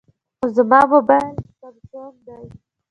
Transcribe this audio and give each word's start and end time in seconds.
زما 0.55 0.79
موبایل 0.93 1.35
سامسونګ 1.59 2.13
دی. 2.25 2.43